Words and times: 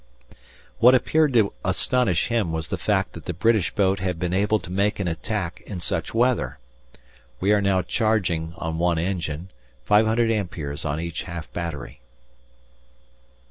What 0.79 0.95
appeared 0.95 1.33
to 1.35 1.53
astonish 1.63 2.29
him 2.29 2.51
was 2.51 2.69
the 2.69 2.77
fact 2.79 3.13
that 3.13 3.25
the 3.25 3.35
British 3.35 3.69
boat 3.75 3.99
had 3.99 4.17
been 4.17 4.33
able 4.33 4.57
to 4.57 4.71
make 4.71 4.99
an 4.99 5.07
attack 5.07 5.61
in 5.67 5.79
such 5.79 6.11
weather. 6.11 6.57
We 7.39 7.53
are 7.53 7.61
now 7.61 7.83
charging 7.83 8.55
on 8.57 8.79
one 8.79 8.97
engine, 8.97 9.51
500 9.85 10.31
amperes 10.31 10.85
on 10.85 10.99
each 10.99 11.21
half 11.21 11.53
battery. 11.53 12.01